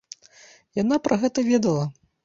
[0.81, 1.85] Яна пра гэта ведала.